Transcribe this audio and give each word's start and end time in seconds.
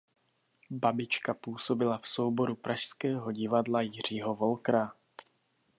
Babička 0.71 1.33
působila 1.33 1.97
v 1.97 2.07
souboru 2.07 2.55
pražského 2.55 3.31
Divadla 3.31 3.81
Jiřího 3.81 4.35
Wolkera. 4.35 4.91